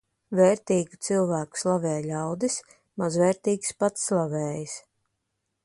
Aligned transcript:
Vērtīgu 0.37 0.97
cilvēku 1.07 1.59
slavē 1.63 1.91
ļaudis, 2.07 2.57
mazvērtīgs 3.03 3.77
pats 3.83 4.09
slavējas. 4.09 4.75